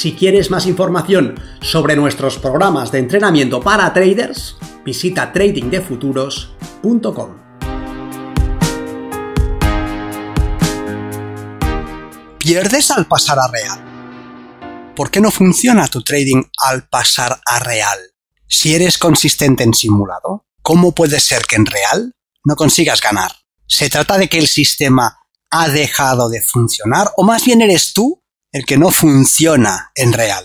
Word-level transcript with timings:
Si 0.00 0.14
quieres 0.14 0.50
más 0.50 0.64
información 0.64 1.38
sobre 1.60 1.94
nuestros 1.94 2.38
programas 2.38 2.90
de 2.90 3.00
entrenamiento 3.00 3.60
para 3.60 3.92
traders, 3.92 4.56
visita 4.82 5.30
tradingdefuturos.com. 5.30 7.36
¿Pierdes 12.38 12.90
al 12.90 13.06
pasar 13.08 13.40
a 13.40 13.48
real? 13.48 14.94
¿Por 14.96 15.10
qué 15.10 15.20
no 15.20 15.30
funciona 15.30 15.86
tu 15.86 16.00
trading 16.00 16.44
al 16.66 16.88
pasar 16.88 17.38
a 17.44 17.58
real? 17.58 17.98
Si 18.48 18.74
eres 18.74 18.96
consistente 18.96 19.64
en 19.64 19.74
simulado, 19.74 20.46
¿cómo 20.62 20.94
puede 20.94 21.20
ser 21.20 21.44
que 21.44 21.56
en 21.56 21.66
real 21.66 22.14
no 22.46 22.56
consigas 22.56 23.02
ganar? 23.02 23.32
¿Se 23.66 23.90
trata 23.90 24.16
de 24.16 24.30
que 24.30 24.38
el 24.38 24.48
sistema 24.48 25.18
ha 25.50 25.68
dejado 25.68 26.30
de 26.30 26.40
funcionar 26.40 27.10
o 27.18 27.22
más 27.22 27.44
bien 27.44 27.60
eres 27.60 27.92
tú 27.92 28.19
el 28.52 28.64
que 28.66 28.78
no 28.78 28.90
funciona 28.90 29.92
en 29.94 30.12
real. 30.12 30.44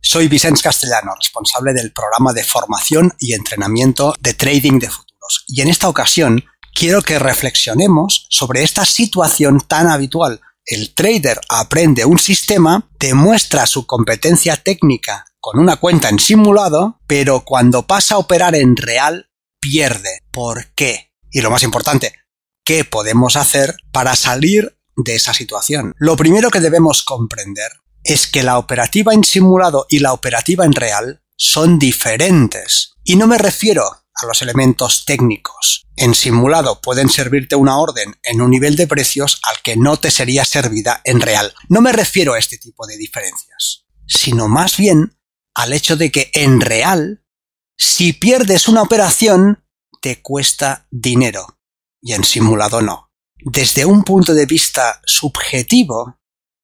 Soy 0.00 0.28
Vicente 0.28 0.62
Castellano, 0.62 1.12
responsable 1.18 1.72
del 1.72 1.92
programa 1.92 2.32
de 2.32 2.44
formación 2.44 3.12
y 3.18 3.34
entrenamiento 3.34 4.14
de 4.20 4.34
trading 4.34 4.78
de 4.78 4.90
futuros. 4.90 5.44
Y 5.46 5.60
en 5.60 5.68
esta 5.68 5.88
ocasión 5.88 6.44
quiero 6.74 7.02
que 7.02 7.18
reflexionemos 7.18 8.26
sobre 8.30 8.62
esta 8.62 8.84
situación 8.84 9.60
tan 9.60 9.88
habitual. 9.88 10.40
El 10.64 10.94
trader 10.94 11.40
aprende 11.48 12.04
un 12.04 12.18
sistema, 12.18 12.88
demuestra 12.98 13.66
su 13.66 13.86
competencia 13.86 14.56
técnica 14.56 15.24
con 15.40 15.58
una 15.58 15.76
cuenta 15.76 16.08
en 16.08 16.18
simulado, 16.18 17.00
pero 17.06 17.44
cuando 17.44 17.86
pasa 17.86 18.16
a 18.16 18.18
operar 18.18 18.54
en 18.54 18.76
real, 18.76 19.30
pierde. 19.60 20.22
¿Por 20.30 20.72
qué? 20.74 21.12
Y 21.30 21.40
lo 21.40 21.50
más 21.50 21.62
importante, 21.62 22.14
¿qué 22.64 22.84
podemos 22.84 23.36
hacer 23.36 23.76
para 23.92 24.16
salir 24.16 24.77
de 24.98 25.14
esa 25.14 25.32
situación. 25.32 25.94
Lo 25.98 26.16
primero 26.16 26.50
que 26.50 26.60
debemos 26.60 27.02
comprender 27.02 27.70
es 28.04 28.26
que 28.26 28.42
la 28.42 28.58
operativa 28.58 29.14
en 29.14 29.24
simulado 29.24 29.86
y 29.88 30.00
la 30.00 30.12
operativa 30.12 30.64
en 30.64 30.72
real 30.72 31.22
son 31.36 31.78
diferentes. 31.78 32.94
Y 33.04 33.16
no 33.16 33.26
me 33.26 33.38
refiero 33.38 33.84
a 33.84 34.26
los 34.26 34.42
elementos 34.42 35.04
técnicos. 35.04 35.86
En 35.96 36.14
simulado 36.14 36.80
pueden 36.80 37.08
servirte 37.08 37.54
una 37.54 37.78
orden 37.78 38.16
en 38.22 38.40
un 38.40 38.50
nivel 38.50 38.76
de 38.76 38.86
precios 38.86 39.40
al 39.44 39.62
que 39.62 39.76
no 39.76 39.96
te 39.96 40.10
sería 40.10 40.44
servida 40.44 41.00
en 41.04 41.20
real. 41.20 41.54
No 41.68 41.80
me 41.80 41.92
refiero 41.92 42.34
a 42.34 42.38
este 42.38 42.58
tipo 42.58 42.86
de 42.86 42.96
diferencias, 42.96 43.86
sino 44.06 44.48
más 44.48 44.76
bien 44.76 45.16
al 45.54 45.72
hecho 45.72 45.96
de 45.96 46.10
que 46.10 46.30
en 46.34 46.60
real, 46.60 47.24
si 47.76 48.12
pierdes 48.12 48.68
una 48.68 48.82
operación, 48.82 49.64
te 50.00 50.22
cuesta 50.22 50.86
dinero 50.90 51.58
y 52.00 52.12
en 52.12 52.24
simulado 52.24 52.80
no 52.80 53.07
desde 53.40 53.84
un 53.84 54.04
punto 54.04 54.34
de 54.34 54.46
vista 54.46 55.00
subjetivo, 55.04 56.18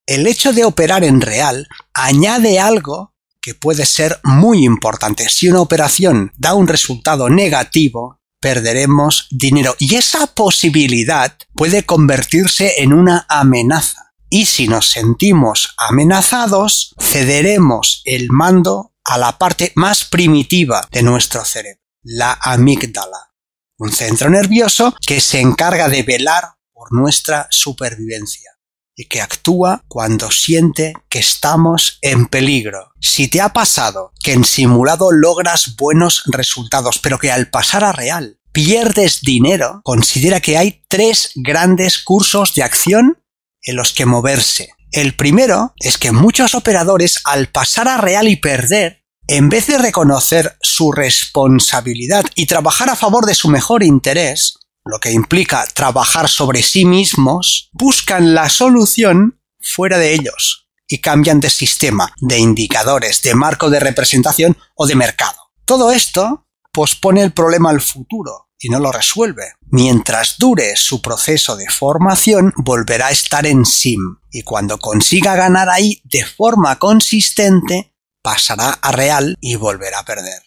el 0.06 0.26
hecho 0.26 0.52
de 0.52 0.64
operar 0.64 1.04
en 1.04 1.20
real 1.20 1.68
añade 1.92 2.58
algo 2.58 3.14
que 3.40 3.54
puede 3.54 3.86
ser 3.86 4.20
muy 4.22 4.64
importante. 4.64 5.28
Si 5.28 5.48
una 5.48 5.60
operación 5.60 6.32
da 6.36 6.54
un 6.54 6.66
resultado 6.66 7.28
negativo, 7.28 8.20
perderemos 8.40 9.26
dinero 9.30 9.74
y 9.78 9.94
esa 9.94 10.26
posibilidad 10.26 11.36
puede 11.54 11.84
convertirse 11.84 12.82
en 12.82 12.92
una 12.92 13.26
amenaza. 13.28 14.14
Y 14.28 14.46
si 14.46 14.66
nos 14.66 14.90
sentimos 14.90 15.74
amenazados, 15.78 16.94
cederemos 17.00 18.02
el 18.04 18.30
mando 18.30 18.94
a 19.04 19.18
la 19.18 19.38
parte 19.38 19.72
más 19.76 20.04
primitiva 20.04 20.86
de 20.90 21.02
nuestro 21.02 21.44
cerebro, 21.44 21.80
la 22.02 22.38
amígdala, 22.40 23.34
un 23.78 23.92
centro 23.92 24.30
nervioso 24.30 24.94
que 25.06 25.20
se 25.20 25.40
encarga 25.40 25.88
de 25.88 26.02
velar 26.02 26.54
nuestra 26.90 27.46
supervivencia 27.50 28.50
y 28.96 29.06
que 29.06 29.20
actúa 29.20 29.82
cuando 29.88 30.30
siente 30.30 30.94
que 31.08 31.18
estamos 31.18 31.98
en 32.02 32.26
peligro. 32.26 32.92
Si 33.00 33.28
te 33.28 33.40
ha 33.40 33.52
pasado 33.52 34.12
que 34.22 34.32
en 34.32 34.44
simulado 34.44 35.10
logras 35.10 35.76
buenos 35.76 36.22
resultados, 36.26 36.98
pero 36.98 37.18
que 37.18 37.32
al 37.32 37.50
pasar 37.50 37.84
a 37.84 37.92
real 37.92 38.38
pierdes 38.52 39.20
dinero, 39.22 39.80
considera 39.82 40.40
que 40.40 40.56
hay 40.56 40.84
tres 40.88 41.32
grandes 41.34 41.98
cursos 41.98 42.54
de 42.54 42.62
acción 42.62 43.18
en 43.62 43.76
los 43.76 43.92
que 43.92 44.06
moverse. 44.06 44.70
El 44.92 45.16
primero 45.16 45.74
es 45.78 45.98
que 45.98 46.12
muchos 46.12 46.54
operadores 46.54 47.20
al 47.24 47.48
pasar 47.48 47.88
a 47.88 47.96
real 47.96 48.28
y 48.28 48.36
perder, 48.36 49.02
en 49.26 49.48
vez 49.48 49.66
de 49.66 49.78
reconocer 49.78 50.56
su 50.60 50.92
responsabilidad 50.92 52.24
y 52.36 52.46
trabajar 52.46 52.90
a 52.90 52.96
favor 52.96 53.26
de 53.26 53.34
su 53.34 53.48
mejor 53.48 53.82
interés, 53.82 54.54
lo 54.84 54.98
que 54.98 55.12
implica 55.12 55.66
trabajar 55.74 56.28
sobre 56.28 56.62
sí 56.62 56.84
mismos, 56.84 57.70
buscan 57.72 58.34
la 58.34 58.48
solución 58.48 59.40
fuera 59.60 59.98
de 59.98 60.14
ellos 60.14 60.68
y 60.86 61.00
cambian 61.00 61.40
de 61.40 61.50
sistema, 61.50 62.12
de 62.20 62.38
indicadores, 62.38 63.22
de 63.22 63.34
marco 63.34 63.70
de 63.70 63.80
representación 63.80 64.56
o 64.74 64.86
de 64.86 64.94
mercado. 64.94 65.38
Todo 65.64 65.90
esto 65.90 66.46
pospone 66.72 67.22
el 67.22 67.32
problema 67.32 67.70
al 67.70 67.80
futuro 67.80 68.50
y 68.58 68.68
no 68.68 68.78
lo 68.78 68.92
resuelve. 68.92 69.54
Mientras 69.70 70.36
dure 70.38 70.76
su 70.76 71.00
proceso 71.00 71.56
de 71.56 71.68
formación, 71.68 72.52
volverá 72.56 73.06
a 73.06 73.10
estar 73.10 73.46
en 73.46 73.64
SIM 73.64 74.18
y 74.30 74.42
cuando 74.42 74.78
consiga 74.78 75.34
ganar 75.34 75.68
ahí 75.68 76.00
de 76.04 76.24
forma 76.24 76.78
consistente, 76.78 77.94
pasará 78.22 78.70
a 78.70 78.92
real 78.92 79.36
y 79.40 79.56
volverá 79.56 80.00
a 80.00 80.04
perder. 80.04 80.42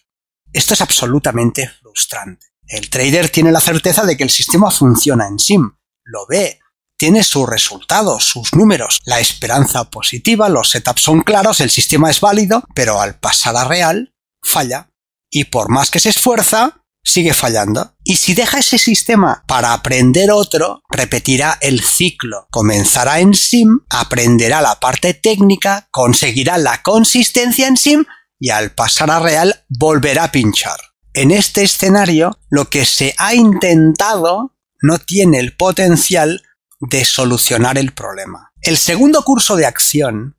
Esto 0.52 0.74
es 0.74 0.80
absolutamente 0.80 1.68
frustrante. 1.80 2.46
El 2.68 2.90
trader 2.90 3.30
tiene 3.30 3.50
la 3.50 3.60
certeza 3.60 4.04
de 4.04 4.16
que 4.16 4.24
el 4.24 4.30
sistema 4.30 4.70
funciona 4.70 5.26
en 5.26 5.38
SIM, 5.38 5.72
lo 6.04 6.26
ve, 6.26 6.60
tiene 6.98 7.22
sus 7.22 7.48
resultados, 7.48 8.24
sus 8.24 8.54
números, 8.54 9.00
la 9.06 9.20
esperanza 9.20 9.84
positiva, 9.84 10.50
los 10.50 10.70
setups 10.70 11.00
son 11.00 11.22
claros, 11.22 11.60
el 11.60 11.70
sistema 11.70 12.10
es 12.10 12.20
válido, 12.20 12.64
pero 12.74 13.00
al 13.00 13.18
pasar 13.18 13.56
a 13.56 13.64
real, 13.64 14.14
falla. 14.42 14.90
Y 15.30 15.44
por 15.44 15.70
más 15.70 15.90
que 15.90 16.00
se 16.00 16.10
esfuerza, 16.10 16.82
sigue 17.02 17.32
fallando. 17.32 17.94
Y 18.04 18.16
si 18.16 18.34
deja 18.34 18.58
ese 18.58 18.78
sistema 18.78 19.44
para 19.46 19.72
aprender 19.72 20.30
otro, 20.30 20.82
repetirá 20.90 21.56
el 21.62 21.82
ciclo. 21.82 22.48
Comenzará 22.50 23.20
en 23.20 23.32
SIM, 23.32 23.80
aprenderá 23.88 24.60
la 24.60 24.78
parte 24.80 25.14
técnica, 25.14 25.88
conseguirá 25.90 26.58
la 26.58 26.82
consistencia 26.82 27.66
en 27.66 27.76
SIM 27.76 28.04
y 28.38 28.50
al 28.50 28.72
pasar 28.74 29.10
a 29.10 29.20
real 29.20 29.64
volverá 29.68 30.24
a 30.24 30.32
pinchar 30.32 30.78
en 31.14 31.30
este 31.30 31.62
escenario 31.62 32.38
lo 32.50 32.68
que 32.70 32.84
se 32.84 33.14
ha 33.18 33.34
intentado 33.34 34.54
no 34.80 34.98
tiene 34.98 35.38
el 35.38 35.56
potencial 35.56 36.42
de 36.80 37.04
solucionar 37.04 37.78
el 37.78 37.92
problema. 37.92 38.52
El 38.60 38.76
segundo 38.76 39.22
curso 39.22 39.56
de 39.56 39.66
acción 39.66 40.36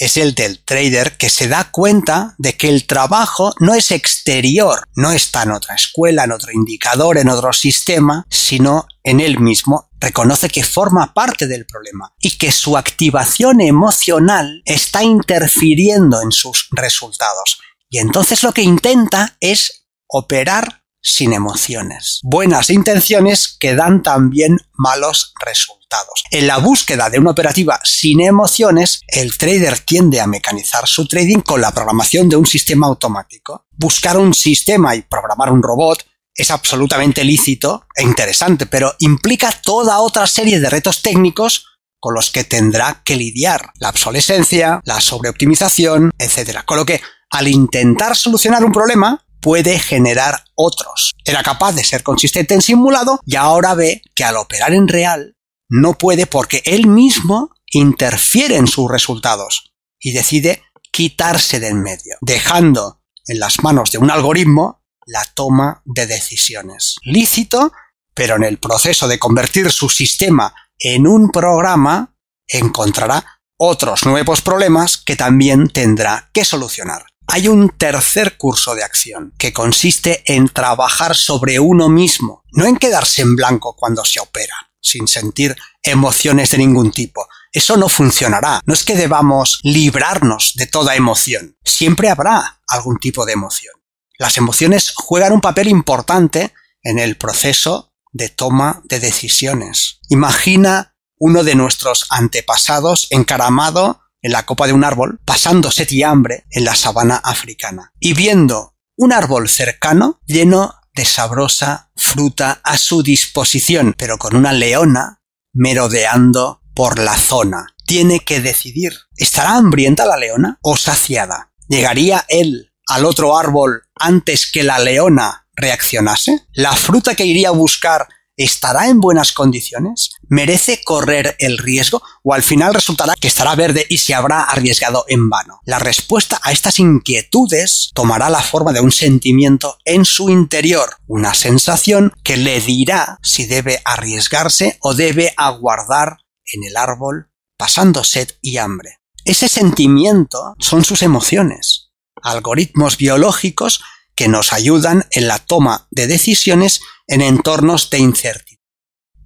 es 0.00 0.16
el 0.16 0.34
del 0.34 0.64
trader 0.64 1.18
que 1.18 1.28
se 1.28 1.46
da 1.46 1.70
cuenta 1.70 2.34
de 2.38 2.56
que 2.56 2.70
el 2.70 2.86
trabajo 2.86 3.52
no 3.60 3.74
es 3.74 3.90
exterior, 3.90 4.88
no 4.96 5.12
está 5.12 5.42
en 5.42 5.50
otra 5.50 5.74
escuela, 5.74 6.24
en 6.24 6.32
otro 6.32 6.50
indicador, 6.52 7.18
en 7.18 7.28
otro 7.28 7.52
sistema, 7.52 8.24
sino 8.30 8.86
en 9.04 9.20
él 9.20 9.38
mismo. 9.40 9.90
Reconoce 10.00 10.48
que 10.48 10.64
forma 10.64 11.12
parte 11.12 11.46
del 11.46 11.66
problema 11.66 12.14
y 12.18 12.38
que 12.38 12.50
su 12.50 12.78
activación 12.78 13.60
emocional 13.60 14.62
está 14.64 15.02
interfiriendo 15.02 16.22
en 16.22 16.32
sus 16.32 16.68
resultados. 16.70 17.60
Y 17.90 17.98
entonces 17.98 18.42
lo 18.42 18.52
que 18.52 18.62
intenta 18.62 19.36
es 19.40 19.79
operar 20.12 20.82
sin 21.02 21.32
emociones. 21.32 22.20
Buenas 22.22 22.70
intenciones 22.70 23.56
que 23.58 23.74
dan 23.74 24.02
también 24.02 24.58
malos 24.74 25.32
resultados. 25.44 26.24
En 26.30 26.46
la 26.46 26.58
búsqueda 26.58 27.10
de 27.10 27.18
una 27.18 27.30
operativa 27.30 27.80
sin 27.84 28.20
emociones, 28.20 29.00
el 29.08 29.36
trader 29.38 29.78
tiende 29.80 30.20
a 30.20 30.26
mecanizar 30.26 30.86
su 30.86 31.06
trading 31.06 31.40
con 31.40 31.60
la 31.60 31.72
programación 31.72 32.28
de 32.28 32.36
un 32.36 32.46
sistema 32.46 32.86
automático. 32.86 33.66
Buscar 33.70 34.16
un 34.16 34.34
sistema 34.34 34.94
y 34.94 35.02
programar 35.02 35.50
un 35.50 35.62
robot 35.62 36.04
es 36.34 36.50
absolutamente 36.50 37.24
lícito 37.24 37.86
e 37.94 38.02
interesante, 38.02 38.66
pero 38.66 38.94
implica 39.00 39.52
toda 39.62 40.00
otra 40.00 40.26
serie 40.26 40.60
de 40.60 40.70
retos 40.70 41.02
técnicos 41.02 41.66
con 41.98 42.14
los 42.14 42.30
que 42.30 42.44
tendrá 42.44 43.02
que 43.04 43.16
lidiar. 43.16 43.72
La 43.78 43.90
obsolescencia, 43.90 44.80
la 44.84 45.00
sobreoptimización, 45.00 46.10
etc. 46.18 46.60
Con 46.64 46.78
lo 46.78 46.86
que, 46.86 47.00
al 47.30 47.48
intentar 47.48 48.16
solucionar 48.16 48.64
un 48.64 48.72
problema, 48.72 49.22
puede 49.40 49.78
generar 49.78 50.44
otros. 50.54 51.14
Era 51.24 51.42
capaz 51.42 51.72
de 51.72 51.84
ser 51.84 52.02
consistente 52.02 52.54
en 52.54 52.62
simulado 52.62 53.20
y 53.26 53.36
ahora 53.36 53.74
ve 53.74 54.02
que 54.14 54.24
al 54.24 54.36
operar 54.36 54.72
en 54.74 54.88
real 54.88 55.36
no 55.68 55.96
puede 55.96 56.26
porque 56.26 56.62
él 56.64 56.86
mismo 56.86 57.50
interfiere 57.72 58.56
en 58.56 58.66
sus 58.66 58.90
resultados 58.90 59.72
y 59.98 60.12
decide 60.12 60.62
quitarse 60.92 61.60
de 61.60 61.68
en 61.68 61.82
medio, 61.82 62.16
dejando 62.20 63.00
en 63.26 63.38
las 63.38 63.62
manos 63.62 63.92
de 63.92 63.98
un 63.98 64.10
algoritmo 64.10 64.82
la 65.06 65.24
toma 65.34 65.82
de 65.84 66.06
decisiones. 66.06 66.96
Lícito, 67.02 67.72
pero 68.14 68.36
en 68.36 68.44
el 68.44 68.58
proceso 68.58 69.08
de 69.08 69.18
convertir 69.18 69.70
su 69.70 69.88
sistema 69.88 70.54
en 70.78 71.06
un 71.06 71.30
programa, 71.30 72.16
encontrará 72.48 73.40
otros 73.56 74.06
nuevos 74.06 74.40
problemas 74.40 74.96
que 74.96 75.16
también 75.16 75.68
tendrá 75.68 76.30
que 76.32 76.44
solucionar. 76.44 77.04
Hay 77.32 77.46
un 77.46 77.68
tercer 77.68 78.36
curso 78.36 78.74
de 78.74 78.82
acción, 78.82 79.32
que 79.38 79.52
consiste 79.52 80.24
en 80.26 80.48
trabajar 80.48 81.14
sobre 81.14 81.60
uno 81.60 81.88
mismo, 81.88 82.42
no 82.50 82.66
en 82.66 82.76
quedarse 82.76 83.22
en 83.22 83.36
blanco 83.36 83.76
cuando 83.76 84.04
se 84.04 84.18
opera, 84.18 84.54
sin 84.80 85.06
sentir 85.06 85.56
emociones 85.82 86.50
de 86.50 86.58
ningún 86.58 86.90
tipo. 86.90 87.28
Eso 87.52 87.76
no 87.76 87.88
funcionará. 87.88 88.60
No 88.66 88.74
es 88.74 88.82
que 88.82 88.96
debamos 88.96 89.60
librarnos 89.62 90.54
de 90.56 90.66
toda 90.66 90.96
emoción. 90.96 91.56
Siempre 91.64 92.10
habrá 92.10 92.60
algún 92.66 92.98
tipo 92.98 93.24
de 93.24 93.32
emoción. 93.32 93.74
Las 94.18 94.36
emociones 94.36 94.92
juegan 94.96 95.32
un 95.32 95.40
papel 95.40 95.68
importante 95.68 96.52
en 96.82 96.98
el 96.98 97.16
proceso 97.16 97.92
de 98.12 98.28
toma 98.28 98.82
de 98.86 98.98
decisiones. 98.98 100.00
Imagina 100.08 100.96
uno 101.16 101.44
de 101.44 101.54
nuestros 101.54 102.06
antepasados 102.10 103.06
encaramado 103.10 104.00
en 104.22 104.32
la 104.32 104.46
copa 104.46 104.66
de 104.66 104.72
un 104.72 104.84
árbol, 104.84 105.20
pasando 105.24 105.70
sed 105.70 105.88
hambre 106.04 106.44
en 106.50 106.64
la 106.64 106.74
sabana 106.74 107.16
africana, 107.16 107.92
y 107.98 108.14
viendo 108.14 108.76
un 108.96 109.12
árbol 109.12 109.48
cercano 109.48 110.20
lleno 110.26 110.74
de 110.94 111.04
sabrosa 111.04 111.90
fruta 111.96 112.60
a 112.64 112.76
su 112.76 113.02
disposición, 113.02 113.94
pero 113.96 114.18
con 114.18 114.36
una 114.36 114.52
leona 114.52 115.22
merodeando 115.52 116.62
por 116.74 116.98
la 116.98 117.16
zona. 117.16 117.74
Tiene 117.86 118.20
que 118.20 118.40
decidir, 118.40 118.92
¿estará 119.16 119.56
hambrienta 119.56 120.06
la 120.06 120.16
leona 120.16 120.58
o 120.62 120.76
saciada? 120.76 121.52
¿Llegaría 121.68 122.24
él 122.28 122.72
al 122.86 123.04
otro 123.04 123.36
árbol 123.36 123.82
antes 123.94 124.50
que 124.50 124.62
la 124.62 124.78
leona 124.78 125.48
reaccionase? 125.54 126.46
¿La 126.52 126.72
fruta 126.72 127.14
que 127.14 127.24
iría 127.24 127.48
a 127.48 127.52
buscar 127.52 128.08
¿Estará 128.40 128.88
en 128.88 129.00
buenas 129.00 129.32
condiciones? 129.32 130.12
¿Merece 130.30 130.80
correr 130.82 131.36
el 131.40 131.58
riesgo? 131.58 132.02
¿O 132.22 132.32
al 132.32 132.42
final 132.42 132.72
resultará 132.72 133.12
que 133.20 133.28
estará 133.28 133.54
verde 133.54 133.84
y 133.90 133.98
se 133.98 134.14
habrá 134.14 134.44
arriesgado 134.44 135.04
en 135.08 135.28
vano? 135.28 135.60
La 135.66 135.78
respuesta 135.78 136.40
a 136.42 136.50
estas 136.50 136.78
inquietudes 136.78 137.90
tomará 137.92 138.30
la 138.30 138.40
forma 138.40 138.72
de 138.72 138.80
un 138.80 138.92
sentimiento 138.92 139.76
en 139.84 140.06
su 140.06 140.30
interior, 140.30 140.96
una 141.06 141.34
sensación 141.34 142.14
que 142.24 142.38
le 142.38 142.62
dirá 142.62 143.18
si 143.22 143.44
debe 143.44 143.82
arriesgarse 143.84 144.78
o 144.80 144.94
debe 144.94 145.34
aguardar 145.36 146.16
en 146.46 146.64
el 146.64 146.78
árbol 146.78 147.30
pasando 147.58 148.04
sed 148.04 148.30
y 148.40 148.56
hambre. 148.56 149.00
Ese 149.26 149.50
sentimiento 149.50 150.54
son 150.58 150.82
sus 150.86 151.02
emociones, 151.02 151.90
algoritmos 152.22 152.96
biológicos 152.96 153.82
que 154.20 154.28
nos 154.28 154.52
ayudan 154.52 155.06
en 155.12 155.28
la 155.28 155.38
toma 155.38 155.88
de 155.90 156.06
decisiones 156.06 156.82
en 157.06 157.22
entornos 157.22 157.88
de 157.88 158.00
incertidumbre. 158.00 158.62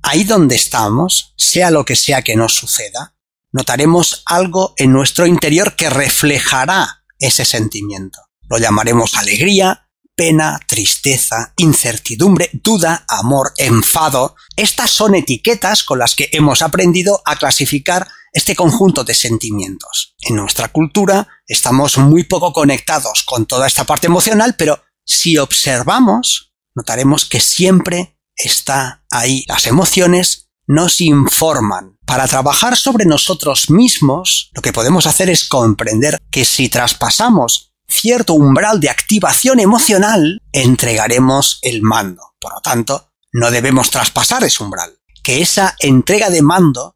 Ahí 0.04 0.22
donde 0.22 0.54
estamos, 0.54 1.34
sea 1.36 1.72
lo 1.72 1.84
que 1.84 1.96
sea 1.96 2.22
que 2.22 2.36
nos 2.36 2.54
suceda, 2.54 3.16
notaremos 3.50 4.22
algo 4.24 4.72
en 4.76 4.92
nuestro 4.92 5.26
interior 5.26 5.74
que 5.74 5.90
reflejará 5.90 7.02
ese 7.18 7.44
sentimiento. 7.44 8.20
Lo 8.48 8.58
llamaremos 8.58 9.16
alegría, 9.16 9.88
pena, 10.14 10.60
tristeza, 10.64 11.54
incertidumbre, 11.56 12.50
duda, 12.52 13.04
amor, 13.08 13.52
enfado. 13.56 14.36
Estas 14.54 14.92
son 14.92 15.16
etiquetas 15.16 15.82
con 15.82 15.98
las 15.98 16.14
que 16.14 16.28
hemos 16.30 16.62
aprendido 16.62 17.20
a 17.24 17.34
clasificar 17.34 18.06
este 18.34 18.54
conjunto 18.54 19.04
de 19.04 19.14
sentimientos. 19.14 20.14
En 20.20 20.36
nuestra 20.36 20.68
cultura 20.68 21.26
estamos 21.46 21.96
muy 21.96 22.24
poco 22.24 22.52
conectados 22.52 23.22
con 23.22 23.46
toda 23.46 23.66
esta 23.66 23.84
parte 23.84 24.08
emocional, 24.08 24.56
pero 24.58 24.82
si 25.06 25.38
observamos, 25.38 26.52
notaremos 26.74 27.24
que 27.24 27.40
siempre 27.40 28.18
está 28.36 29.04
ahí. 29.10 29.44
Las 29.46 29.66
emociones 29.66 30.50
nos 30.66 31.00
informan. 31.00 31.96
Para 32.04 32.26
trabajar 32.26 32.76
sobre 32.76 33.06
nosotros 33.06 33.70
mismos, 33.70 34.50
lo 34.52 34.62
que 34.62 34.72
podemos 34.72 35.06
hacer 35.06 35.30
es 35.30 35.44
comprender 35.44 36.18
que 36.30 36.44
si 36.44 36.68
traspasamos 36.68 37.72
cierto 37.86 38.34
umbral 38.34 38.80
de 38.80 38.90
activación 38.90 39.60
emocional, 39.60 40.40
entregaremos 40.52 41.60
el 41.62 41.82
mando. 41.82 42.34
Por 42.40 42.52
lo 42.52 42.60
tanto, 42.60 43.12
no 43.32 43.50
debemos 43.50 43.90
traspasar 43.90 44.42
ese 44.42 44.62
umbral. 44.62 44.98
Que 45.22 45.40
esa 45.40 45.76
entrega 45.78 46.28
de 46.30 46.42
mando 46.42 46.93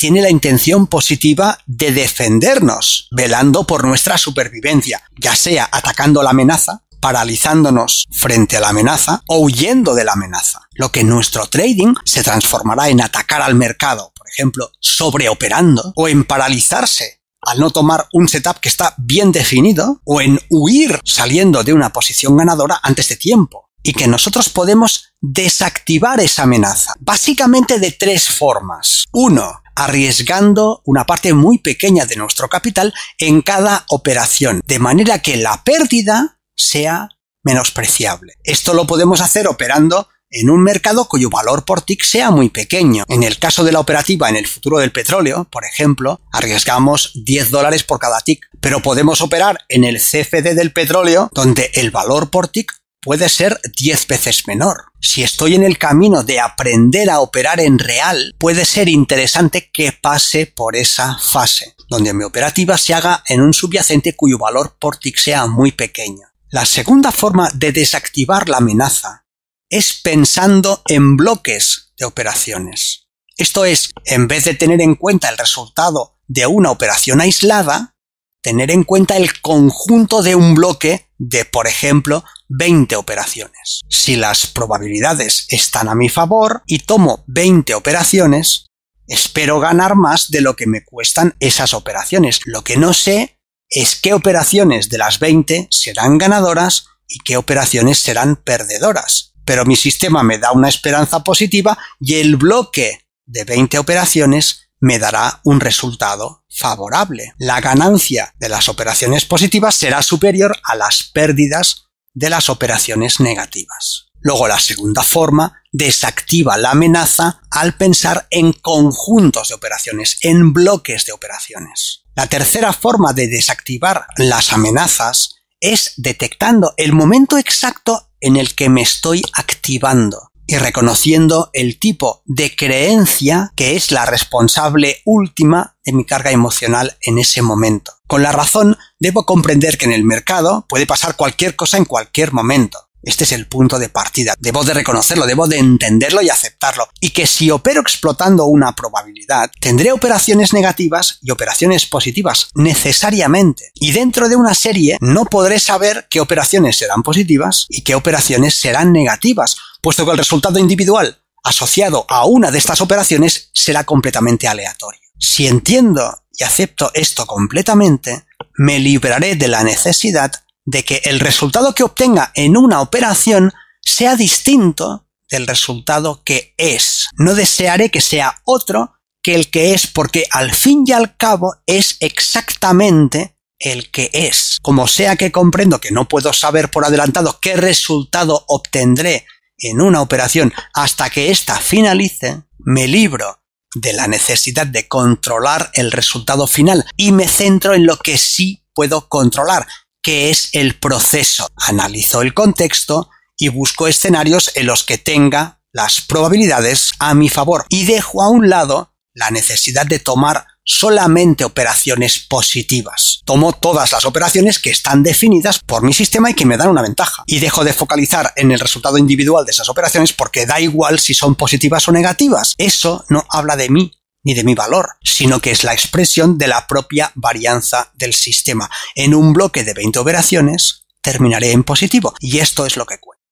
tiene 0.00 0.22
la 0.22 0.30
intención 0.30 0.86
positiva 0.86 1.58
de 1.66 1.92
defendernos, 1.92 3.06
velando 3.10 3.66
por 3.66 3.84
nuestra 3.84 4.16
supervivencia, 4.16 5.02
ya 5.18 5.36
sea 5.36 5.68
atacando 5.70 6.22
la 6.22 6.30
amenaza, 6.30 6.84
paralizándonos 7.00 8.06
frente 8.10 8.56
a 8.56 8.60
la 8.60 8.70
amenaza 8.70 9.22
o 9.26 9.40
huyendo 9.40 9.94
de 9.94 10.04
la 10.04 10.12
amenaza. 10.12 10.62
Lo 10.72 10.90
que 10.90 11.04
nuestro 11.04 11.44
trading 11.48 11.92
se 12.06 12.22
transformará 12.22 12.88
en 12.88 13.02
atacar 13.02 13.42
al 13.42 13.54
mercado, 13.54 14.10
por 14.16 14.26
ejemplo, 14.26 14.70
sobreoperando, 14.80 15.92
o 15.94 16.08
en 16.08 16.24
paralizarse 16.24 17.20
al 17.42 17.58
no 17.58 17.70
tomar 17.70 18.08
un 18.14 18.26
setup 18.26 18.58
que 18.58 18.70
está 18.70 18.94
bien 18.96 19.32
definido, 19.32 20.00
o 20.06 20.22
en 20.22 20.40
huir 20.48 20.98
saliendo 21.04 21.62
de 21.62 21.74
una 21.74 21.92
posición 21.92 22.38
ganadora 22.38 22.80
antes 22.82 23.10
de 23.10 23.16
tiempo. 23.16 23.68
Y 23.82 23.92
que 23.92 24.08
nosotros 24.08 24.48
podemos 24.48 25.12
desactivar 25.20 26.20
esa 26.20 26.44
amenaza, 26.44 26.94
básicamente 27.00 27.78
de 27.78 27.92
tres 27.92 28.28
formas. 28.28 29.04
Uno, 29.12 29.60
arriesgando 29.84 30.82
una 30.84 31.06
parte 31.06 31.32
muy 31.32 31.58
pequeña 31.58 32.04
de 32.04 32.16
nuestro 32.16 32.48
capital 32.48 32.92
en 33.18 33.40
cada 33.40 33.86
operación, 33.88 34.60
de 34.66 34.78
manera 34.78 35.20
que 35.20 35.38
la 35.38 35.64
pérdida 35.64 36.38
sea 36.54 37.08
menospreciable. 37.42 38.34
Esto 38.44 38.74
lo 38.74 38.86
podemos 38.86 39.22
hacer 39.22 39.48
operando 39.48 40.08
en 40.30 40.50
un 40.50 40.62
mercado 40.62 41.08
cuyo 41.08 41.30
valor 41.30 41.64
por 41.64 41.80
tick 41.80 42.04
sea 42.04 42.30
muy 42.30 42.50
pequeño. 42.50 43.04
En 43.08 43.22
el 43.22 43.38
caso 43.38 43.64
de 43.64 43.72
la 43.72 43.80
operativa 43.80 44.28
en 44.28 44.36
el 44.36 44.46
futuro 44.46 44.78
del 44.78 44.92
petróleo, 44.92 45.48
por 45.50 45.64
ejemplo, 45.64 46.20
arriesgamos 46.30 47.12
10 47.14 47.50
dólares 47.50 47.82
por 47.82 47.98
cada 47.98 48.20
tick, 48.20 48.48
pero 48.60 48.82
podemos 48.82 49.22
operar 49.22 49.60
en 49.68 49.84
el 49.84 49.96
CFD 49.96 50.54
del 50.54 50.72
petróleo 50.72 51.30
donde 51.32 51.70
el 51.74 51.90
valor 51.90 52.30
por 52.30 52.48
tick 52.48 52.79
puede 53.02 53.28
ser 53.28 53.60
10 53.78 54.06
veces 54.06 54.46
menor. 54.46 54.84
Si 55.00 55.22
estoy 55.22 55.54
en 55.54 55.64
el 55.64 55.78
camino 55.78 56.22
de 56.22 56.40
aprender 56.40 57.10
a 57.10 57.20
operar 57.20 57.60
en 57.60 57.78
real, 57.78 58.34
puede 58.38 58.64
ser 58.64 58.88
interesante 58.88 59.70
que 59.72 59.92
pase 59.92 60.46
por 60.46 60.76
esa 60.76 61.18
fase, 61.18 61.74
donde 61.88 62.12
mi 62.12 62.24
operativa 62.24 62.76
se 62.76 62.94
haga 62.94 63.22
en 63.28 63.40
un 63.40 63.54
subyacente 63.54 64.14
cuyo 64.14 64.38
valor 64.38 64.76
por 64.78 64.96
tick 64.96 65.18
sea 65.18 65.46
muy 65.46 65.72
pequeño. 65.72 66.26
La 66.50 66.66
segunda 66.66 67.12
forma 67.12 67.50
de 67.54 67.72
desactivar 67.72 68.48
la 68.48 68.58
amenaza 68.58 69.26
es 69.68 69.94
pensando 69.94 70.82
en 70.88 71.16
bloques 71.16 71.92
de 71.96 72.04
operaciones. 72.04 73.06
Esto 73.36 73.64
es, 73.64 73.90
en 74.04 74.28
vez 74.28 74.44
de 74.44 74.54
tener 74.54 74.80
en 74.80 74.96
cuenta 74.96 75.28
el 75.28 75.38
resultado 75.38 76.18
de 76.26 76.46
una 76.46 76.70
operación 76.70 77.20
aislada, 77.20 77.94
tener 78.42 78.70
en 78.70 78.84
cuenta 78.84 79.16
el 79.16 79.40
conjunto 79.40 80.22
de 80.22 80.34
un 80.34 80.54
bloque 80.54 81.09
de, 81.20 81.44
por 81.44 81.66
ejemplo, 81.66 82.24
20 82.48 82.96
operaciones. 82.96 83.82
Si 83.90 84.16
las 84.16 84.46
probabilidades 84.46 85.46
están 85.50 85.88
a 85.88 85.94
mi 85.94 86.08
favor 86.08 86.62
y 86.66 86.78
tomo 86.78 87.24
20 87.26 87.74
operaciones, 87.74 88.64
espero 89.06 89.60
ganar 89.60 89.96
más 89.96 90.30
de 90.30 90.40
lo 90.40 90.56
que 90.56 90.66
me 90.66 90.82
cuestan 90.82 91.36
esas 91.38 91.74
operaciones. 91.74 92.40
Lo 92.46 92.64
que 92.64 92.78
no 92.78 92.94
sé 92.94 93.38
es 93.68 94.00
qué 94.00 94.14
operaciones 94.14 94.88
de 94.88 94.96
las 94.96 95.18
20 95.18 95.68
serán 95.70 96.16
ganadoras 96.16 96.86
y 97.06 97.18
qué 97.18 97.36
operaciones 97.36 97.98
serán 97.98 98.36
perdedoras. 98.36 99.34
Pero 99.44 99.66
mi 99.66 99.76
sistema 99.76 100.22
me 100.22 100.38
da 100.38 100.52
una 100.52 100.70
esperanza 100.70 101.22
positiva 101.22 101.78
y 102.00 102.14
el 102.14 102.36
bloque 102.36 103.06
de 103.26 103.44
20 103.44 103.78
operaciones 103.78 104.69
me 104.80 104.98
dará 104.98 105.40
un 105.44 105.60
resultado 105.60 106.44
favorable. 106.48 107.34
La 107.38 107.60
ganancia 107.60 108.34
de 108.38 108.48
las 108.48 108.68
operaciones 108.68 109.24
positivas 109.24 109.74
será 109.74 110.02
superior 110.02 110.58
a 110.64 110.74
las 110.74 111.04
pérdidas 111.04 111.84
de 112.14 112.30
las 112.30 112.48
operaciones 112.48 113.20
negativas. 113.20 114.06
Luego 114.20 114.48
la 114.48 114.58
segunda 114.58 115.02
forma 115.02 115.62
desactiva 115.72 116.58
la 116.58 116.72
amenaza 116.72 117.40
al 117.50 117.76
pensar 117.76 118.26
en 118.30 118.52
conjuntos 118.52 119.48
de 119.48 119.54
operaciones, 119.54 120.18
en 120.22 120.52
bloques 120.52 121.06
de 121.06 121.12
operaciones. 121.12 122.04
La 122.14 122.26
tercera 122.26 122.72
forma 122.72 123.12
de 123.12 123.28
desactivar 123.28 124.06
las 124.16 124.52
amenazas 124.52 125.36
es 125.60 125.94
detectando 125.96 126.74
el 126.76 126.92
momento 126.92 127.38
exacto 127.38 128.10
en 128.20 128.36
el 128.36 128.54
que 128.54 128.68
me 128.68 128.82
estoy 128.82 129.22
activando 129.34 130.29
y 130.50 130.58
reconociendo 130.58 131.48
el 131.52 131.78
tipo 131.78 132.22
de 132.24 132.56
creencia 132.56 133.52
que 133.54 133.76
es 133.76 133.92
la 133.92 134.04
responsable 134.04 135.00
última 135.04 135.76
de 135.84 135.92
mi 135.92 136.04
carga 136.04 136.32
emocional 136.32 136.98
en 137.02 137.20
ese 137.20 137.40
momento. 137.40 137.92
Con 138.08 138.24
la 138.24 138.32
razón, 138.32 138.76
debo 138.98 139.24
comprender 139.26 139.78
que 139.78 139.84
en 139.84 139.92
el 139.92 140.02
mercado 140.02 140.66
puede 140.68 140.88
pasar 140.88 141.14
cualquier 141.14 141.54
cosa 141.54 141.76
en 141.76 141.84
cualquier 141.84 142.32
momento. 142.32 142.89
Este 143.02 143.24
es 143.24 143.32
el 143.32 143.46
punto 143.46 143.78
de 143.78 143.88
partida. 143.88 144.34
Debo 144.38 144.64
de 144.64 144.74
reconocerlo, 144.74 145.26
debo 145.26 145.46
de 145.46 145.58
entenderlo 145.58 146.22
y 146.22 146.28
aceptarlo. 146.28 146.88
Y 147.00 147.10
que 147.10 147.26
si 147.26 147.50
opero 147.50 147.80
explotando 147.80 148.44
una 148.44 148.74
probabilidad, 148.74 149.50
tendré 149.60 149.92
operaciones 149.92 150.52
negativas 150.52 151.18
y 151.22 151.30
operaciones 151.30 151.86
positivas, 151.86 152.48
necesariamente. 152.54 153.72
Y 153.74 153.92
dentro 153.92 154.28
de 154.28 154.36
una 154.36 154.54
serie 154.54 154.98
no 155.00 155.24
podré 155.24 155.58
saber 155.58 156.06
qué 156.10 156.20
operaciones 156.20 156.76
serán 156.76 157.02
positivas 157.02 157.66
y 157.68 157.82
qué 157.82 157.94
operaciones 157.94 158.54
serán 158.54 158.92
negativas, 158.92 159.56
puesto 159.82 160.04
que 160.04 160.12
el 160.12 160.18
resultado 160.18 160.58
individual 160.58 161.22
asociado 161.42 162.04
a 162.08 162.26
una 162.26 162.50
de 162.50 162.58
estas 162.58 162.80
operaciones 162.80 163.50
será 163.54 163.84
completamente 163.84 164.46
aleatorio. 164.46 165.00
Si 165.18 165.46
entiendo 165.46 166.22
y 166.36 166.44
acepto 166.44 166.90
esto 166.94 167.26
completamente, 167.26 168.24
me 168.56 168.78
libraré 168.78 169.36
de 169.36 169.48
la 169.48 169.62
necesidad 169.62 170.32
de 170.70 170.84
que 170.84 171.00
el 171.04 171.18
resultado 171.18 171.74
que 171.74 171.82
obtenga 171.82 172.30
en 172.34 172.56
una 172.56 172.80
operación 172.80 173.52
sea 173.82 174.14
distinto 174.14 175.08
del 175.28 175.46
resultado 175.46 176.22
que 176.24 176.54
es. 176.56 177.08
No 177.18 177.34
desearé 177.34 177.90
que 177.90 178.00
sea 178.00 178.40
otro 178.44 178.94
que 179.22 179.34
el 179.34 179.50
que 179.50 179.74
es 179.74 179.86
porque 179.86 180.26
al 180.30 180.54
fin 180.54 180.84
y 180.86 180.92
al 180.92 181.16
cabo 181.16 181.56
es 181.66 181.96
exactamente 182.00 183.36
el 183.58 183.90
que 183.90 184.10
es. 184.12 184.58
Como 184.62 184.86
sea 184.86 185.16
que 185.16 185.32
comprendo 185.32 185.80
que 185.80 185.90
no 185.90 186.06
puedo 186.08 186.32
saber 186.32 186.70
por 186.70 186.84
adelantado 186.84 187.38
qué 187.42 187.56
resultado 187.56 188.44
obtendré 188.46 189.26
en 189.58 189.80
una 189.80 190.00
operación 190.00 190.52
hasta 190.72 191.10
que 191.10 191.30
ésta 191.30 191.56
finalice, 191.56 192.44
me 192.58 192.86
libro 192.86 193.42
de 193.74 193.92
la 193.92 194.06
necesidad 194.06 194.66
de 194.66 194.88
controlar 194.88 195.70
el 195.74 195.90
resultado 195.92 196.46
final 196.46 196.86
y 196.96 197.12
me 197.12 197.28
centro 197.28 197.74
en 197.74 197.86
lo 197.86 197.96
que 197.96 198.18
sí 198.18 198.64
puedo 198.72 199.08
controlar, 199.08 199.66
que 200.02 200.30
es 200.30 200.50
el 200.52 200.78
proceso. 200.78 201.48
Analizo 201.56 202.22
el 202.22 202.34
contexto 202.34 203.10
y 203.36 203.48
busco 203.48 203.88
escenarios 203.88 204.52
en 204.54 204.66
los 204.66 204.84
que 204.84 204.98
tenga 204.98 205.60
las 205.72 206.00
probabilidades 206.00 206.92
a 206.98 207.14
mi 207.14 207.28
favor 207.28 207.64
y 207.68 207.84
dejo 207.84 208.22
a 208.22 208.28
un 208.28 208.50
lado 208.50 208.92
la 209.14 209.30
necesidad 209.30 209.86
de 209.86 209.98
tomar 209.98 210.46
solamente 210.64 211.44
operaciones 211.44 212.18
positivas. 212.20 213.22
Tomo 213.24 213.52
todas 213.52 213.92
las 213.92 214.04
operaciones 214.04 214.58
que 214.58 214.70
están 214.70 215.02
definidas 215.02 215.58
por 215.58 215.82
mi 215.82 215.92
sistema 215.92 216.30
y 216.30 216.34
que 216.34 216.46
me 216.46 216.56
dan 216.56 216.68
una 216.68 216.82
ventaja. 216.82 217.24
Y 217.26 217.40
dejo 217.40 217.64
de 217.64 217.72
focalizar 217.72 218.32
en 218.36 218.52
el 218.52 218.60
resultado 218.60 218.98
individual 218.98 219.44
de 219.44 219.50
esas 219.50 219.68
operaciones 219.68 220.12
porque 220.12 220.46
da 220.46 220.60
igual 220.60 221.00
si 221.00 221.14
son 221.14 221.34
positivas 221.34 221.88
o 221.88 221.92
negativas. 221.92 222.54
Eso 222.56 223.04
no 223.08 223.24
habla 223.30 223.56
de 223.56 223.68
mí 223.68 223.99
ni 224.22 224.34
de 224.34 224.44
mi 224.44 224.54
valor, 224.54 224.88
sino 225.02 225.40
que 225.40 225.50
es 225.50 225.64
la 225.64 225.72
expresión 225.72 226.38
de 226.38 226.48
la 226.48 226.66
propia 226.66 227.12
varianza 227.14 227.90
del 227.94 228.14
sistema. 228.14 228.70
En 228.94 229.14
un 229.14 229.32
bloque 229.32 229.64
de 229.64 229.74
20 229.74 229.98
operaciones 229.98 230.86
terminaré 231.02 231.52
en 231.52 231.64
positivo 231.64 232.14
y 232.20 232.38
esto 232.38 232.66
es 232.66 232.76
lo 232.76 232.86
que 232.86 232.98
cuenta. 232.98 233.24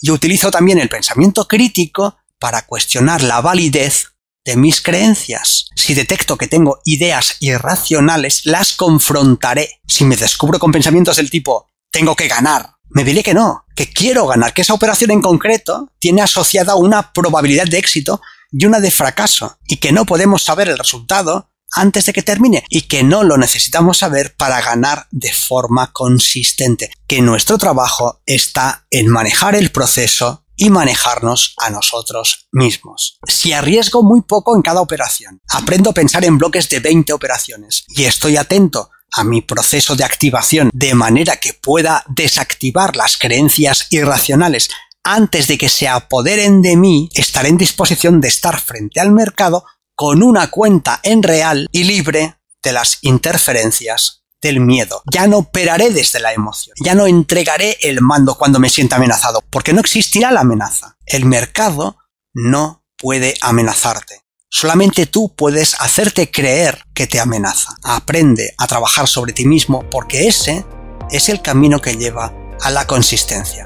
Y 0.00 0.10
utilizo 0.10 0.50
también 0.50 0.78
el 0.78 0.88
pensamiento 0.88 1.48
crítico 1.48 2.18
para 2.38 2.66
cuestionar 2.66 3.22
la 3.22 3.40
validez 3.40 4.12
de 4.44 4.56
mis 4.56 4.80
creencias. 4.80 5.70
Si 5.74 5.94
detecto 5.94 6.36
que 6.36 6.46
tengo 6.46 6.80
ideas 6.84 7.36
irracionales, 7.40 8.42
las 8.44 8.72
confrontaré. 8.74 9.80
Si 9.86 10.04
me 10.04 10.16
descubro 10.16 10.58
con 10.58 10.70
pensamientos 10.70 11.16
del 11.16 11.30
tipo 11.30 11.66
tengo 11.90 12.14
que 12.14 12.28
ganar, 12.28 12.74
me 12.90 13.04
diré 13.04 13.22
que 13.22 13.34
no, 13.34 13.64
que 13.74 13.90
quiero 13.92 14.26
ganar, 14.26 14.52
que 14.54 14.62
esa 14.62 14.74
operación 14.74 15.10
en 15.10 15.22
concreto 15.22 15.90
tiene 15.98 16.22
asociada 16.22 16.76
una 16.76 17.12
probabilidad 17.12 17.66
de 17.66 17.78
éxito 17.78 18.20
y 18.50 18.64
una 18.66 18.80
de 18.80 18.90
fracaso, 18.90 19.58
y 19.66 19.76
que 19.76 19.92
no 19.92 20.06
podemos 20.06 20.42
saber 20.42 20.68
el 20.68 20.78
resultado 20.78 21.50
antes 21.72 22.06
de 22.06 22.12
que 22.12 22.22
termine, 22.22 22.64
y 22.68 22.82
que 22.82 23.02
no 23.02 23.22
lo 23.22 23.36
necesitamos 23.36 23.98
saber 23.98 24.34
para 24.36 24.60
ganar 24.62 25.08
de 25.10 25.32
forma 25.32 25.92
consistente, 25.92 26.90
que 27.06 27.20
nuestro 27.20 27.58
trabajo 27.58 28.22
está 28.26 28.86
en 28.90 29.08
manejar 29.08 29.54
el 29.54 29.70
proceso 29.70 30.44
y 30.56 30.70
manejarnos 30.70 31.54
a 31.58 31.70
nosotros 31.70 32.48
mismos. 32.50 33.18
Si 33.26 33.52
arriesgo 33.52 34.02
muy 34.02 34.22
poco 34.22 34.56
en 34.56 34.62
cada 34.62 34.80
operación, 34.80 35.40
aprendo 35.50 35.90
a 35.90 35.94
pensar 35.94 36.24
en 36.24 36.38
bloques 36.38 36.68
de 36.68 36.80
20 36.80 37.12
operaciones 37.12 37.84
y 37.88 38.04
estoy 38.04 38.36
atento 38.36 38.90
a 39.12 39.24
mi 39.24 39.40
proceso 39.40 39.96
de 39.96 40.04
activación 40.04 40.70
de 40.72 40.94
manera 40.94 41.36
que 41.36 41.54
pueda 41.54 42.04
desactivar 42.08 42.96
las 42.96 43.16
creencias 43.16 43.86
irracionales 43.90 44.68
antes 45.06 45.46
de 45.46 45.56
que 45.56 45.68
se 45.68 45.86
apoderen 45.86 46.62
de 46.62 46.76
mí, 46.76 47.08
estaré 47.14 47.48
en 47.48 47.56
disposición 47.56 48.20
de 48.20 48.26
estar 48.26 48.60
frente 48.60 48.98
al 48.98 49.12
mercado 49.12 49.64
con 49.94 50.22
una 50.22 50.50
cuenta 50.50 50.98
en 51.04 51.22
real 51.22 51.68
y 51.70 51.84
libre 51.84 52.38
de 52.62 52.72
las 52.72 52.98
interferencias 53.02 54.24
del 54.42 54.58
miedo. 54.58 55.02
Ya 55.10 55.28
no 55.28 55.38
operaré 55.38 55.90
desde 55.90 56.18
la 56.18 56.32
emoción. 56.32 56.74
Ya 56.84 56.96
no 56.96 57.06
entregaré 57.06 57.78
el 57.82 58.00
mando 58.02 58.36
cuando 58.36 58.58
me 58.58 58.68
sienta 58.68 58.96
amenazado, 58.96 59.42
porque 59.48 59.72
no 59.72 59.80
existirá 59.80 60.32
la 60.32 60.40
amenaza. 60.40 60.96
El 61.06 61.24
mercado 61.24 61.98
no 62.34 62.84
puede 62.98 63.34
amenazarte. 63.40 64.22
Solamente 64.50 65.06
tú 65.06 65.34
puedes 65.36 65.80
hacerte 65.80 66.32
creer 66.32 66.82
que 66.94 67.06
te 67.06 67.20
amenaza. 67.20 67.76
Aprende 67.84 68.54
a 68.58 68.66
trabajar 68.66 69.06
sobre 69.06 69.32
ti 69.32 69.46
mismo 69.46 69.88
porque 69.88 70.26
ese 70.26 70.64
es 71.10 71.28
el 71.28 71.42
camino 71.42 71.80
que 71.80 71.96
lleva 71.96 72.34
a 72.60 72.70
la 72.70 72.86
consistencia. 72.86 73.65